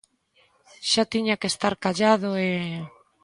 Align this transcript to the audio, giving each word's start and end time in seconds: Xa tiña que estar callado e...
Xa 0.89 1.03
tiña 1.13 1.39
que 1.39 1.47
estar 1.53 1.73
callado 1.83 2.29
e... 2.47 2.49